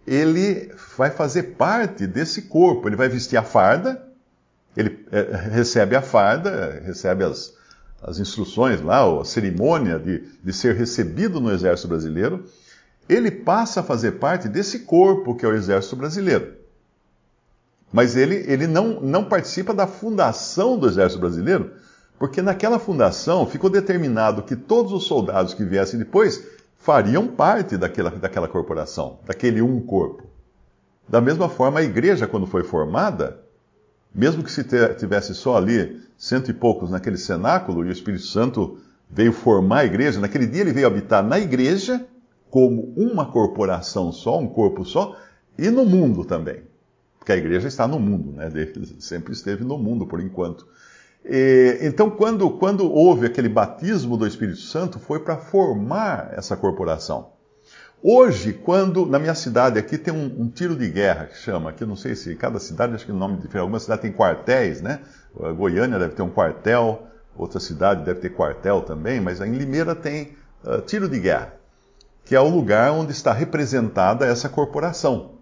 ele 0.06 0.72
vai 0.96 1.10
fazer 1.10 1.54
parte 1.54 2.06
desse 2.06 2.42
corpo. 2.42 2.88
Ele 2.88 2.96
vai 2.96 3.08
vestir 3.08 3.36
a 3.36 3.42
farda, 3.42 4.09
ele 4.76 5.06
é, 5.10 5.36
recebe 5.50 5.96
a 5.96 6.02
farda, 6.02 6.80
recebe 6.84 7.24
as, 7.24 7.54
as 8.02 8.18
instruções 8.18 8.80
lá, 8.80 9.20
a 9.20 9.24
cerimônia 9.24 9.98
de, 9.98 10.24
de 10.42 10.52
ser 10.52 10.74
recebido 10.74 11.40
no 11.40 11.50
exército 11.50 11.88
brasileiro. 11.88 12.44
Ele 13.08 13.30
passa 13.30 13.80
a 13.80 13.82
fazer 13.82 14.12
parte 14.12 14.48
desse 14.48 14.80
corpo 14.80 15.34
que 15.34 15.44
é 15.44 15.48
o 15.48 15.54
exército 15.54 15.96
brasileiro. 15.96 16.60
Mas 17.92 18.16
ele, 18.16 18.44
ele 18.46 18.66
não, 18.66 19.00
não 19.00 19.24
participa 19.24 19.74
da 19.74 19.86
fundação 19.86 20.78
do 20.78 20.88
Exército 20.88 21.20
Brasileiro, 21.20 21.72
porque 22.18 22.40
naquela 22.40 22.78
fundação 22.78 23.46
ficou 23.46 23.68
determinado 23.68 24.42
que 24.42 24.54
todos 24.54 24.92
os 24.92 25.04
soldados 25.04 25.54
que 25.54 25.64
viessem 25.64 25.98
depois 25.98 26.46
fariam 26.76 27.26
parte 27.26 27.76
daquela, 27.76 28.10
daquela 28.10 28.46
corporação, 28.46 29.18
daquele 29.26 29.60
um 29.60 29.80
corpo. 29.80 30.22
Da 31.08 31.20
mesma 31.20 31.48
forma, 31.48 31.80
a 31.80 31.82
igreja, 31.82 32.28
quando 32.28 32.46
foi 32.46 32.62
formada, 32.62 33.40
mesmo 34.14 34.42
que 34.42 34.52
se 34.52 34.64
tivesse 34.98 35.34
só 35.34 35.56
ali 35.56 36.00
cento 36.16 36.50
e 36.50 36.54
poucos 36.54 36.90
naquele 36.90 37.16
cenáculo, 37.16 37.84
e 37.84 37.88
o 37.88 37.92
Espírito 37.92 38.24
Santo 38.24 38.78
veio 39.08 39.32
formar 39.32 39.80
a 39.80 39.84
igreja, 39.84 40.20
naquele 40.20 40.46
dia 40.46 40.60
ele 40.60 40.72
veio 40.72 40.86
habitar 40.86 41.22
na 41.22 41.38
igreja, 41.38 42.06
como 42.50 42.92
uma 42.96 43.26
corporação 43.26 44.12
só, 44.12 44.38
um 44.38 44.48
corpo 44.48 44.84
só, 44.84 45.16
e 45.58 45.70
no 45.70 45.84
mundo 45.84 46.24
também 46.24 46.70
porque 47.20 47.32
a 47.32 47.36
igreja 47.36 47.68
está 47.68 47.86
no 47.86 48.00
mundo, 48.00 48.32
né? 48.32 48.50
sempre 48.98 49.32
esteve 49.32 49.62
no 49.62 49.78
mundo 49.78 50.06
por 50.06 50.20
enquanto. 50.20 50.66
E, 51.24 51.78
então, 51.82 52.10
quando, 52.10 52.50
quando 52.52 52.90
houve 52.90 53.26
aquele 53.26 53.48
batismo 53.48 54.16
do 54.16 54.26
Espírito 54.26 54.58
Santo, 54.58 54.98
foi 54.98 55.20
para 55.20 55.36
formar 55.36 56.32
essa 56.32 56.56
corporação. 56.56 57.32
Hoje, 58.02 58.54
quando 58.54 59.04
na 59.04 59.18
minha 59.18 59.34
cidade 59.34 59.78
aqui 59.78 59.98
tem 59.98 60.12
um, 60.12 60.42
um, 60.42 60.48
tiro 60.48 60.74
de 60.74 60.88
guerra 60.88 61.26
que 61.26 61.36
chama, 61.36 61.70
que 61.70 61.84
eu 61.84 61.86
não 61.86 61.96
sei 61.96 62.14
se 62.14 62.34
cada 62.34 62.58
cidade 62.58 62.94
acho 62.94 63.04
que 63.04 63.12
o 63.12 63.14
nome 63.14 63.36
diferente, 63.36 63.58
alguma 63.58 63.78
cidade 63.78 64.00
tem 64.00 64.12
quartéis, 64.12 64.80
né? 64.80 65.00
A 65.38 65.52
Goiânia 65.52 65.98
deve 65.98 66.14
ter 66.14 66.22
um 66.22 66.30
quartel, 66.30 67.06
outra 67.36 67.60
cidade 67.60 68.02
deve 68.02 68.20
ter 68.20 68.30
quartel 68.30 68.80
também, 68.80 69.20
mas 69.20 69.42
em 69.42 69.52
Limeira 69.52 69.94
tem 69.94 70.34
uh, 70.64 70.80
tiro 70.80 71.10
de 71.10 71.20
guerra, 71.20 71.54
que 72.24 72.34
é 72.34 72.40
o 72.40 72.48
lugar 72.48 72.90
onde 72.92 73.12
está 73.12 73.34
representada 73.34 74.24
essa 74.24 74.48
corporação, 74.48 75.32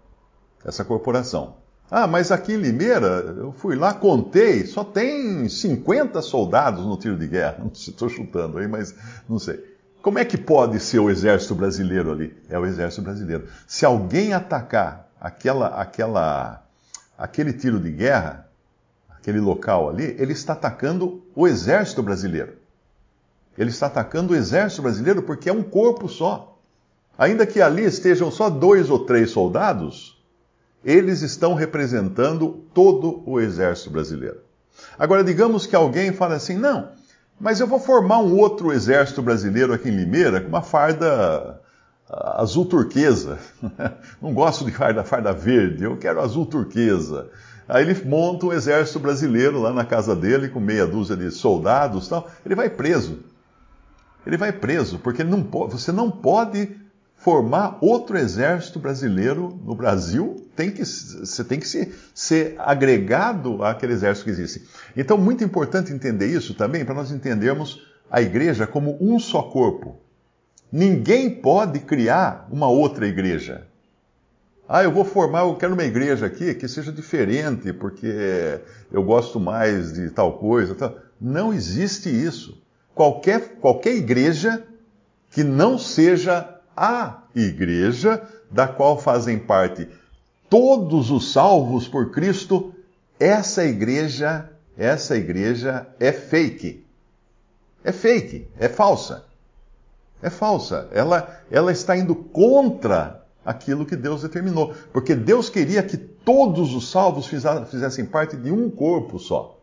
essa 0.64 0.84
corporação. 0.84 1.58
Ah, 1.88 2.08
mas 2.08 2.32
aqui 2.32 2.54
em 2.54 2.56
Limeira, 2.56 3.36
eu 3.38 3.52
fui 3.52 3.76
lá, 3.76 3.94
contei, 3.94 4.66
só 4.66 4.82
tem 4.82 5.48
50 5.48 6.20
soldados 6.22 6.84
no 6.84 6.98
tiro 6.98 7.16
de 7.16 7.28
guerra. 7.28 7.58
Não 7.62 7.72
sei, 7.72 7.94
estou 7.94 8.08
chutando 8.08 8.58
aí, 8.58 8.66
mas 8.66 8.94
não 9.28 9.38
sei. 9.38 9.77
Como 10.00 10.18
é 10.18 10.24
que 10.24 10.38
pode 10.38 10.78
ser 10.80 11.00
o 11.00 11.10
exército 11.10 11.54
brasileiro 11.54 12.12
ali? 12.12 12.36
É 12.48 12.58
o 12.58 12.64
exército 12.64 13.02
brasileiro. 13.02 13.48
Se 13.66 13.84
alguém 13.84 14.32
atacar 14.32 15.08
aquela, 15.20 15.68
aquela, 15.68 16.62
aquele 17.16 17.52
tiro 17.52 17.80
de 17.80 17.90
guerra, 17.90 18.48
aquele 19.10 19.40
local 19.40 19.88
ali, 19.88 20.14
ele 20.18 20.32
está 20.32 20.52
atacando 20.52 21.22
o 21.34 21.46
exército 21.46 22.02
brasileiro. 22.02 22.54
Ele 23.56 23.70
está 23.70 23.86
atacando 23.86 24.32
o 24.32 24.36
exército 24.36 24.82
brasileiro 24.82 25.22
porque 25.22 25.48
é 25.48 25.52
um 25.52 25.64
corpo 25.64 26.08
só. 26.08 26.56
Ainda 27.18 27.44
que 27.44 27.60
ali 27.60 27.82
estejam 27.84 28.30
só 28.30 28.48
dois 28.48 28.88
ou 28.88 29.04
três 29.04 29.30
soldados, 29.32 30.22
eles 30.84 31.22
estão 31.22 31.54
representando 31.54 32.64
todo 32.72 33.22
o 33.26 33.40
exército 33.40 33.90
brasileiro. 33.90 34.40
Agora, 34.96 35.24
digamos 35.24 35.66
que 35.66 35.74
alguém 35.74 36.12
fala 36.12 36.36
assim: 36.36 36.56
não, 36.56 36.92
mas 37.40 37.60
eu 37.60 37.66
vou 37.66 37.78
formar 37.78 38.18
um 38.18 38.36
outro 38.36 38.72
exército 38.72 39.22
brasileiro 39.22 39.72
aqui 39.72 39.88
em 39.88 39.96
Limeira 39.96 40.40
com 40.40 40.48
uma 40.48 40.62
farda 40.62 41.60
ah, 42.10 42.42
azul 42.42 42.64
turquesa. 42.64 43.38
Não 44.20 44.32
gosto 44.32 44.64
de 44.64 44.72
farda, 44.72 45.04
farda 45.04 45.32
verde, 45.32 45.84
eu 45.84 45.96
quero 45.96 46.20
azul 46.20 46.46
turquesa. 46.46 47.30
Aí 47.68 47.84
ele 47.84 48.02
monta 48.04 48.46
um 48.46 48.52
exército 48.52 48.98
brasileiro 48.98 49.60
lá 49.60 49.72
na 49.72 49.84
casa 49.84 50.16
dele 50.16 50.48
com 50.48 50.58
meia 50.58 50.86
dúzia 50.86 51.16
de 51.16 51.30
soldados, 51.30 52.08
tal. 52.08 52.28
Ele 52.44 52.54
vai 52.54 52.70
preso. 52.70 53.18
Ele 54.26 54.36
vai 54.36 54.52
preso 54.52 54.98
porque 54.98 55.22
não 55.22 55.42
pode, 55.42 55.72
você 55.72 55.92
não 55.92 56.10
pode 56.10 56.74
formar 57.14 57.78
outro 57.80 58.16
exército 58.16 58.78
brasileiro 58.78 59.60
no 59.64 59.74
Brasil, 59.74 60.47
tem 60.58 60.72
que, 60.72 60.84
você 60.84 61.44
tem 61.44 61.60
que 61.60 61.68
ser, 61.68 61.94
ser 62.12 62.56
agregado 62.58 63.62
àquele 63.62 63.92
exército 63.92 64.24
que 64.24 64.32
existe. 64.32 64.66
Então, 64.96 65.16
muito 65.16 65.44
importante 65.44 65.92
entender 65.92 66.26
isso 66.26 66.52
também, 66.52 66.84
para 66.84 66.96
nós 66.96 67.12
entendermos 67.12 67.86
a 68.10 68.20
igreja 68.20 68.66
como 68.66 68.98
um 69.00 69.20
só 69.20 69.40
corpo. 69.42 70.00
Ninguém 70.72 71.30
pode 71.30 71.78
criar 71.78 72.48
uma 72.50 72.68
outra 72.68 73.06
igreja. 73.06 73.68
Ah, 74.68 74.82
eu 74.82 74.90
vou 74.90 75.04
formar, 75.04 75.42
eu 75.42 75.54
quero 75.54 75.74
uma 75.74 75.84
igreja 75.84 76.26
aqui 76.26 76.52
que 76.54 76.66
seja 76.66 76.90
diferente, 76.90 77.72
porque 77.72 78.60
eu 78.90 79.04
gosto 79.04 79.38
mais 79.38 79.92
de 79.92 80.10
tal 80.10 80.38
coisa. 80.38 80.74
Tal. 80.74 80.96
Não 81.20 81.54
existe 81.54 82.08
isso. 82.08 82.60
Qualquer, 82.96 83.60
qualquer 83.60 83.94
igreja 83.94 84.64
que 85.30 85.44
não 85.44 85.78
seja 85.78 86.52
a 86.76 87.22
igreja, 87.32 88.20
da 88.50 88.66
qual 88.66 89.00
fazem 89.00 89.38
parte 89.38 89.88
todos 90.48 91.10
os 91.10 91.32
salvos 91.32 91.86
por 91.88 92.10
Cristo, 92.10 92.72
essa 93.18 93.64
igreja, 93.64 94.50
essa 94.76 95.16
igreja 95.16 95.86
é 95.98 96.12
fake. 96.12 96.84
É 97.84 97.92
fake, 97.92 98.48
é 98.58 98.68
falsa. 98.68 99.24
É 100.22 100.30
falsa. 100.30 100.88
Ela, 100.92 101.40
ela 101.50 101.70
está 101.72 101.96
indo 101.96 102.14
contra 102.14 103.24
aquilo 103.44 103.86
que 103.86 103.96
Deus 103.96 104.22
determinou. 104.22 104.74
Porque 104.92 105.14
Deus 105.14 105.48
queria 105.48 105.82
que 105.82 105.96
todos 105.96 106.74
os 106.74 106.90
salvos 106.90 107.26
fizessem 107.26 108.04
parte 108.04 108.36
de 108.36 108.50
um 108.50 108.68
corpo 108.68 109.18
só. 109.18 109.58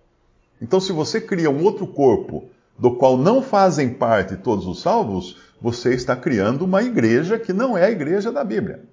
Então, 0.61 0.79
se 0.79 0.91
você 0.91 1.19
cria 1.19 1.49
um 1.49 1.63
outro 1.63 1.85
corpo 1.85 2.45
do 2.77 2.95
qual 2.95 3.17
não 3.17 3.41
fazem 3.41 3.93
parte 3.93 4.35
todos 4.37 4.65
os 4.65 4.81
salvos, 4.81 5.37
você 5.61 5.93
está 5.93 6.15
criando 6.15 6.63
uma 6.63 6.81
igreja 6.81 7.37
que 7.37 7.53
não 7.53 7.77
é 7.77 7.85
a 7.85 7.91
igreja 7.91 8.31
da 8.31 8.43
Bíblia. 8.43 8.83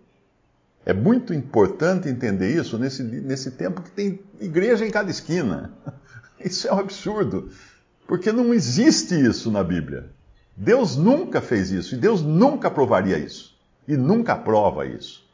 É 0.85 0.93
muito 0.93 1.33
importante 1.33 2.09
entender 2.09 2.55
isso 2.55 2.77
nesse, 2.77 3.03
nesse 3.03 3.53
tempo 3.53 3.83
que 3.83 3.91
tem 3.91 4.21
igreja 4.41 4.85
em 4.85 4.91
cada 4.91 5.11
esquina. 5.11 5.73
Isso 6.45 6.67
é 6.67 6.75
um 6.75 6.81
absurdo, 6.81 7.51
porque 8.05 8.33
não 8.33 8.53
existe 8.53 9.15
isso 9.15 9.49
na 9.49 9.63
Bíblia. 9.63 10.11
Deus 10.57 10.97
nunca 10.97 11.41
fez 11.41 11.71
isso 11.71 11.95
e 11.95 11.99
Deus 11.99 12.21
nunca 12.21 12.67
aprovaria 12.67 13.17
isso 13.17 13.57
e 13.87 13.97
nunca 13.97 14.33
aprova 14.33 14.85
isso. 14.85 15.25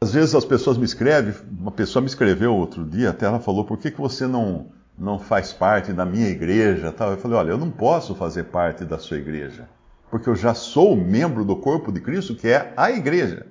Às 0.00 0.12
vezes 0.12 0.34
as 0.34 0.44
pessoas 0.44 0.78
me 0.78 0.84
escrevem, 0.84 1.34
uma 1.58 1.72
pessoa 1.72 2.00
me 2.00 2.08
escreveu 2.08 2.54
outro 2.54 2.84
dia, 2.84 3.10
até 3.10 3.26
ela 3.26 3.40
falou: 3.40 3.64
por 3.64 3.78
que, 3.78 3.90
que 3.90 4.00
você 4.00 4.26
não, 4.26 4.66
não 4.96 5.18
faz 5.18 5.52
parte 5.52 5.92
da 5.92 6.06
minha 6.06 6.28
igreja? 6.28 6.94
Eu 6.98 7.18
falei: 7.18 7.36
olha, 7.36 7.50
eu 7.50 7.58
não 7.58 7.70
posso 7.70 8.14
fazer 8.14 8.44
parte 8.44 8.84
da 8.84 8.96
sua 8.96 9.18
igreja, 9.18 9.68
porque 10.10 10.28
eu 10.28 10.36
já 10.36 10.54
sou 10.54 10.96
membro 10.96 11.44
do 11.44 11.56
corpo 11.56 11.92
de 11.92 12.00
Cristo, 12.00 12.34
que 12.34 12.48
é 12.48 12.72
a 12.76 12.90
igreja. 12.90 13.46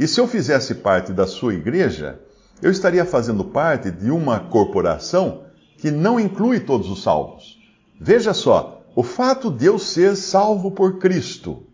E 0.00 0.08
se 0.08 0.18
eu 0.18 0.26
fizesse 0.26 0.76
parte 0.76 1.12
da 1.12 1.26
sua 1.26 1.52
igreja, 1.52 2.18
eu 2.62 2.70
estaria 2.70 3.04
fazendo 3.04 3.44
parte 3.44 3.90
de 3.90 4.10
uma 4.10 4.40
corporação 4.40 5.42
que 5.76 5.90
não 5.90 6.18
inclui 6.18 6.58
todos 6.58 6.88
os 6.88 7.02
salvos. 7.02 7.58
Veja 8.00 8.32
só, 8.32 8.82
o 8.96 9.02
fato 9.02 9.50
de 9.50 9.66
eu 9.66 9.78
ser 9.78 10.16
salvo 10.16 10.70
por 10.70 10.98
Cristo, 10.98 11.66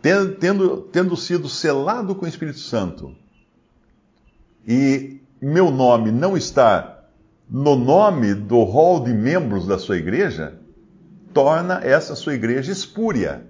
tendo, 0.00 0.82
tendo 0.92 1.16
sido 1.16 1.48
selado 1.48 2.14
com 2.14 2.26
o 2.26 2.28
Espírito 2.28 2.60
Santo, 2.60 3.12
e 4.64 5.20
meu 5.42 5.72
nome 5.72 6.12
não 6.12 6.36
estar 6.36 7.10
no 7.50 7.74
nome 7.74 8.34
do 8.34 8.62
rol 8.62 9.02
de 9.02 9.12
membros 9.12 9.66
da 9.66 9.80
sua 9.80 9.96
igreja, 9.96 10.60
torna 11.34 11.80
essa 11.82 12.14
sua 12.14 12.34
igreja 12.34 12.70
espúria, 12.70 13.44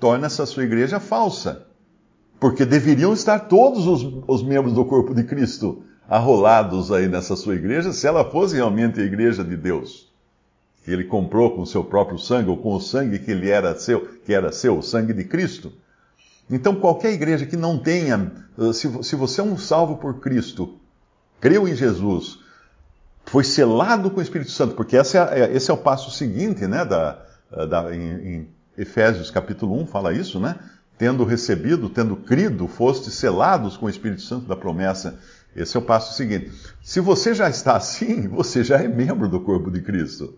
torna 0.00 0.24
essa 0.24 0.46
sua 0.46 0.64
igreja 0.64 0.98
falsa. 0.98 1.73
Porque 2.38 2.64
deveriam 2.64 3.12
estar 3.12 3.40
todos 3.40 3.86
os, 3.86 4.22
os 4.26 4.42
membros 4.42 4.74
do 4.74 4.84
corpo 4.84 5.14
de 5.14 5.24
Cristo 5.24 5.82
arrolados 6.08 6.92
aí 6.92 7.08
nessa 7.08 7.34
sua 7.36 7.54
igreja, 7.54 7.92
se 7.92 8.06
ela 8.06 8.30
fosse 8.30 8.56
realmente 8.56 9.00
a 9.00 9.04
igreja 9.04 9.42
de 9.42 9.56
Deus. 9.56 10.12
Que 10.84 10.90
ele 10.90 11.04
comprou 11.04 11.54
com 11.54 11.62
o 11.62 11.66
seu 11.66 11.82
próprio 11.82 12.18
sangue, 12.18 12.50
ou 12.50 12.58
com 12.58 12.74
o 12.74 12.80
sangue 12.80 13.18
que 13.18 13.30
ele 13.30 13.48
era 13.48 13.74
seu, 13.78 14.06
que 14.24 14.34
era 14.34 14.52
seu, 14.52 14.78
o 14.78 14.82
sangue 14.82 15.14
de 15.14 15.24
Cristo. 15.24 15.72
Então, 16.50 16.74
qualquer 16.74 17.12
igreja 17.12 17.46
que 17.46 17.56
não 17.56 17.78
tenha, 17.78 18.30
eh, 18.58 18.72
se, 18.74 19.02
se 19.02 19.16
você 19.16 19.40
é 19.40 19.44
um 19.44 19.56
salvo 19.56 19.96
por 19.96 20.20
Cristo, 20.20 20.78
creu 21.40 21.66
em 21.66 21.74
Jesus, 21.74 22.38
foi 23.24 23.44
selado 23.44 24.10
com 24.10 24.20
o 24.20 24.22
Espírito 24.22 24.50
Santo, 24.50 24.74
porque 24.74 24.96
esse 24.96 25.16
é, 25.16 25.40
é, 25.40 25.56
esse 25.56 25.70
é 25.70 25.74
o 25.74 25.78
passo 25.78 26.10
seguinte, 26.10 26.66
né, 26.66 26.84
da, 26.84 27.18
da, 27.50 27.96
em, 27.96 28.12
em 28.12 28.48
Efésios 28.76 29.30
capítulo 29.30 29.80
1 29.80 29.86
fala 29.86 30.12
isso, 30.12 30.38
né? 30.38 30.56
Tendo 30.96 31.24
recebido, 31.24 31.88
tendo 31.88 32.16
crido, 32.16 32.68
foste 32.68 33.10
selados 33.10 33.76
com 33.76 33.86
o 33.86 33.90
Espírito 33.90 34.22
Santo 34.22 34.46
da 34.46 34.56
promessa. 34.56 35.18
Esse 35.54 35.76
é 35.76 35.80
o 35.80 35.82
passo 35.82 36.14
seguinte. 36.14 36.50
Se 36.82 37.00
você 37.00 37.34
já 37.34 37.48
está 37.48 37.76
assim, 37.76 38.26
você 38.28 38.62
já 38.64 38.78
é 38.78 38.88
membro 38.88 39.28
do 39.28 39.40
corpo 39.40 39.70
de 39.70 39.80
Cristo. 39.80 40.34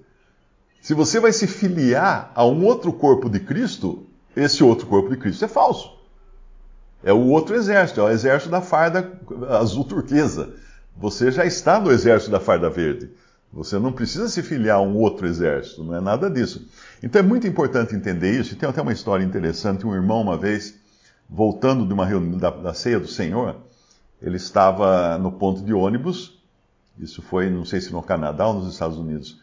Se 0.81 0.95
você 0.95 1.19
vai 1.19 1.33
se 1.33 1.47
filiar 1.47 2.31
a 2.35 2.47
um 2.47 2.65
outro 2.65 2.93
corpo 2.93 3.29
de 3.29 3.41
Cristo, 3.41 4.07
esse 4.37 4.63
outro 4.63 4.87
corpo 4.87 5.11
de 5.11 5.17
Cristo 5.17 5.45
é 5.45 5.49
falso. 5.49 5.97
É 7.03 7.13
o 7.13 7.27
outro 7.27 7.55
exército, 7.55 8.01
é 8.01 8.05
o 8.05 8.11
exército 8.11 8.51
da 8.51 8.61
farda 8.61 9.21
azul 9.49 9.85
turquesa. 9.85 10.55
Você 10.97 11.31
já 11.31 11.45
está 11.45 11.79
no 11.79 11.91
exército 11.91 12.31
da 12.31 12.41
farda 12.41 12.71
verde. 12.71 13.11
Você 13.57 13.79
não 13.79 13.91
precisa 13.91 14.29
se 14.29 14.43
filiar 14.43 14.77
a 14.77 14.83
um 14.83 14.99
outro 14.99 15.27
exército, 15.27 15.83
não 15.83 15.97
é 15.97 16.01
nada 16.01 16.29
disso. 16.29 16.69
Então 17.03 17.19
é 17.19 17.23
muito 17.23 17.47
importante 17.47 17.97
entender 17.97 18.39
isso. 18.39 18.53
E 18.53 18.57
tem 18.57 18.69
até 18.69 18.83
uma 18.83 18.93
história 18.93 19.25
interessante. 19.25 19.87
Um 19.87 19.95
irmão, 19.95 20.21
uma 20.21 20.37
vez, 20.37 20.79
voltando 21.27 21.87
de 21.87 21.93
uma 21.95 22.05
reunião 22.05 22.37
da, 22.37 22.51
da 22.51 22.75
ceia 22.75 23.01
do 23.01 23.09
Senhor, 23.09 23.57
ele 24.21 24.37
estava 24.37 25.17
no 25.17 25.33
ponto 25.33 25.63
de 25.63 25.73
ônibus. 25.73 26.39
Isso 26.99 27.23
foi, 27.23 27.49
não 27.49 27.65
sei 27.65 27.81
se 27.81 27.91
no 27.91 28.03
Canadá 28.03 28.47
ou 28.47 28.55
nos 28.61 28.71
Estados 28.71 28.99
Unidos. 28.99 29.41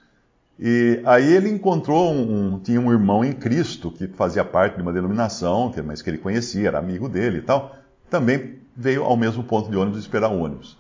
E 0.60 1.02
aí 1.06 1.34
ele 1.34 1.50
encontrou 1.50 2.14
um, 2.14 2.60
tinha 2.60 2.80
um 2.80 2.92
irmão 2.92 3.26
em 3.26 3.34
Cristo 3.34 3.90
que 3.90 4.08
fazia 4.08 4.46
parte 4.46 4.76
de 4.76 4.84
uma 4.84 4.94
denominação, 4.94 5.74
mas 5.84 6.04
que 6.04 6.10
ele 6.12 6.20
conhecia, 6.20 6.68
era 6.68 6.78
amigo 6.78 7.10
dele 7.10 7.40
e 7.40 7.42
tal. 7.42 7.76
Também 8.12 8.60
veio 8.78 9.06
ao 9.06 9.18
mesmo 9.18 9.44
ponto 9.44 9.72
de 9.72 9.76
ônibus 9.76 10.02
esperar 10.02 10.32
o 10.32 10.40
ônibus. 10.40 10.78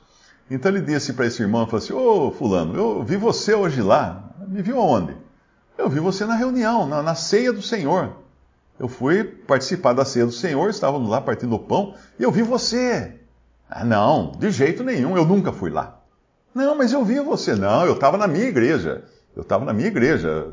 Então 0.49 0.71
ele 0.71 0.81
disse 0.81 1.13
para 1.13 1.25
esse 1.25 1.41
irmão, 1.41 1.65
falou 1.65 1.83
assim, 1.83 1.93
ô 1.93 2.31
fulano, 2.31 2.75
eu 2.75 3.03
vi 3.03 3.17
você 3.17 3.53
hoje 3.53 3.81
lá. 3.81 4.31
Me 4.47 4.61
viu 4.61 4.79
aonde? 4.79 5.15
Eu 5.77 5.89
vi 5.89 5.99
você 5.99 6.25
na 6.25 6.35
reunião, 6.35 6.85
na, 6.85 7.01
na 7.01 7.15
ceia 7.15 7.51
do 7.51 7.61
Senhor. 7.61 8.17
Eu 8.79 8.87
fui 8.87 9.23
participar 9.23 9.93
da 9.93 10.05
ceia 10.05 10.25
do 10.25 10.31
Senhor, 10.31 10.69
estávamos 10.69 11.09
lá 11.09 11.21
partindo 11.21 11.55
o 11.55 11.59
pão, 11.59 11.95
e 12.19 12.23
eu 12.23 12.31
vi 12.31 12.41
você. 12.41 13.19
Ah, 13.69 13.83
não, 13.83 14.31
de 14.37 14.51
jeito 14.51 14.83
nenhum, 14.83 15.15
eu 15.15 15.25
nunca 15.25 15.51
fui 15.51 15.69
lá. 15.69 15.99
Não, 16.53 16.75
mas 16.75 16.93
eu 16.93 17.03
vi 17.03 17.19
você. 17.19 17.55
Não, 17.55 17.85
eu 17.85 17.93
estava 17.93 18.17
na 18.17 18.27
minha 18.27 18.45
igreja. 18.45 19.03
Eu 19.35 19.41
estava 19.41 19.65
na 19.65 19.73
minha 19.73 19.87
igreja, 19.87 20.51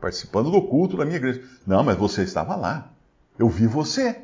participando 0.00 0.50
do 0.50 0.62
culto 0.62 0.96
da 0.96 1.04
minha 1.04 1.16
igreja. 1.16 1.42
Não, 1.66 1.82
mas 1.82 1.96
você 1.96 2.22
estava 2.22 2.54
lá. 2.54 2.90
Eu 3.38 3.48
vi 3.48 3.66
você. 3.66 4.20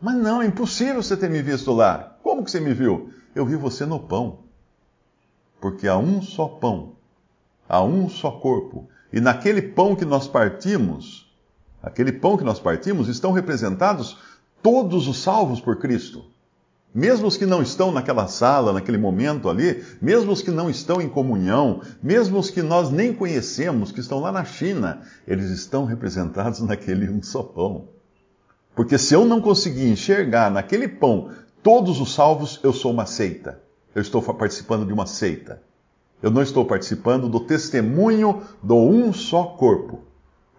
Mas 0.00 0.16
não, 0.16 0.42
é 0.42 0.46
impossível 0.46 1.02
você 1.02 1.16
ter 1.16 1.28
me 1.28 1.42
visto 1.42 1.72
lá. 1.72 2.16
Como 2.22 2.44
que 2.44 2.50
você 2.50 2.60
me 2.60 2.72
viu? 2.72 3.10
Eu 3.36 3.44
vi 3.44 3.54
você 3.54 3.84
no 3.84 4.00
pão. 4.00 4.38
Porque 5.60 5.86
há 5.86 5.98
um 5.98 6.22
só 6.22 6.48
pão, 6.48 6.94
há 7.68 7.82
um 7.82 8.08
só 8.08 8.30
corpo. 8.30 8.88
E 9.12 9.20
naquele 9.20 9.60
pão 9.60 9.94
que 9.94 10.06
nós 10.06 10.26
partimos, 10.26 11.30
aquele 11.82 12.12
pão 12.12 12.38
que 12.38 12.44
nós 12.44 12.58
partimos, 12.58 13.08
estão 13.08 13.32
representados 13.32 14.16
todos 14.62 15.06
os 15.06 15.18
salvos 15.22 15.60
por 15.60 15.76
Cristo. 15.76 16.24
Mesmo 16.94 17.26
os 17.26 17.36
que 17.36 17.44
não 17.44 17.60
estão 17.60 17.92
naquela 17.92 18.26
sala, 18.26 18.72
naquele 18.72 18.96
momento 18.96 19.50
ali, 19.50 19.84
mesmo 20.00 20.32
os 20.32 20.40
que 20.40 20.50
não 20.50 20.70
estão 20.70 20.98
em 20.98 21.08
comunhão, 21.08 21.82
mesmo 22.02 22.38
os 22.38 22.48
que 22.48 22.62
nós 22.62 22.88
nem 22.90 23.12
conhecemos, 23.12 23.92
que 23.92 24.00
estão 24.00 24.18
lá 24.18 24.32
na 24.32 24.46
China, 24.46 25.02
eles 25.28 25.50
estão 25.50 25.84
representados 25.84 26.60
naquele 26.64 27.10
um 27.10 27.22
só 27.22 27.42
pão. 27.42 27.88
Porque 28.74 28.96
se 28.96 29.12
eu 29.12 29.26
não 29.26 29.42
conseguir 29.42 29.90
enxergar 29.90 30.50
naquele 30.50 30.88
pão 30.88 31.30
todos 31.66 32.00
os 32.00 32.14
salvos, 32.14 32.60
eu 32.62 32.72
sou 32.72 32.92
uma 32.92 33.06
seita. 33.06 33.60
Eu 33.92 34.00
estou 34.00 34.22
participando 34.22 34.86
de 34.86 34.92
uma 34.92 35.04
seita. 35.04 35.60
Eu 36.22 36.30
não 36.30 36.40
estou 36.40 36.64
participando 36.64 37.28
do 37.28 37.40
testemunho 37.40 38.42
do 38.62 38.76
um 38.76 39.12
só 39.12 39.42
corpo. 39.42 40.04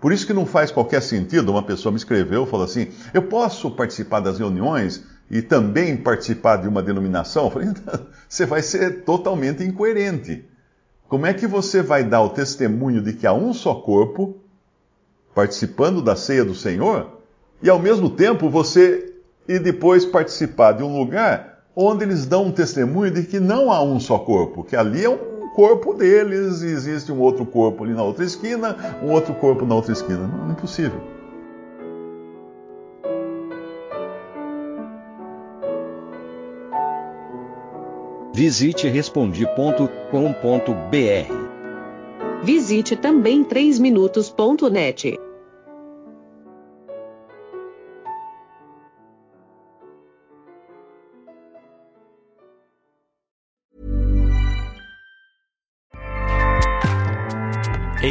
Por 0.01 0.11
isso 0.11 0.27
que 0.27 0.33
não 0.33 0.45
faz 0.45 0.69
qualquer 0.69 1.01
sentido, 1.01 1.49
uma 1.49 1.63
pessoa 1.63 1.93
me 1.93 1.97
escreveu 1.97 2.45
falou 2.45 2.65
assim: 2.65 2.89
eu 3.13 3.21
posso 3.21 3.71
participar 3.71 4.19
das 4.19 4.37
reuniões 4.37 5.01
e 5.31 5.41
também 5.41 5.95
participar 5.95 6.57
de 6.57 6.67
uma 6.67 6.83
denominação? 6.83 7.45
Eu 7.45 7.51
falei, 7.51 7.69
você 8.27 8.45
vai 8.45 8.61
ser 8.61 9.05
totalmente 9.05 9.63
incoerente. 9.63 10.43
Como 11.07 11.25
é 11.25 11.33
que 11.33 11.47
você 11.47 11.81
vai 11.81 12.03
dar 12.03 12.21
o 12.21 12.31
testemunho 12.31 13.01
de 13.01 13.13
que 13.13 13.25
há 13.25 13.31
um 13.31 13.53
só 13.53 13.75
corpo, 13.75 14.41
participando 15.33 16.01
da 16.01 16.17
ceia 16.17 16.43
do 16.43 16.53
Senhor, 16.53 17.21
e 17.63 17.69
ao 17.69 17.79
mesmo 17.79 18.09
tempo 18.09 18.49
você 18.49 19.06
e 19.47 19.59
depois 19.59 20.05
participar 20.05 20.73
de 20.73 20.83
um 20.83 20.97
lugar 20.97 21.59
onde 21.75 22.03
eles 22.03 22.25
dão 22.25 22.45
um 22.45 22.51
testemunho 22.51 23.11
de 23.11 23.23
que 23.23 23.39
não 23.39 23.71
há 23.71 23.81
um 23.81 23.99
só 23.99 24.17
corpo, 24.17 24.63
que 24.63 24.75
ali 24.75 25.05
é 25.05 25.09
um 25.09 25.49
corpo 25.55 25.93
deles 25.93 26.61
e 26.61 26.67
existe 26.67 27.11
um 27.11 27.19
outro 27.19 27.45
corpo 27.45 27.83
ali 27.83 27.93
na 27.93 28.03
outra 28.03 28.25
esquina, 28.25 28.75
um 29.03 29.11
outro 29.11 29.33
corpo 29.35 29.65
na 29.65 29.75
outra 29.75 29.93
esquina. 29.93 30.27
Não, 30.27 30.49
é 30.49 30.51
impossível. 30.51 30.99
Visite 38.33 38.87
respondi.com.br. 38.87 41.47
Visite 42.43 42.95
também 42.95 43.43
3minutos.net. 43.43 45.26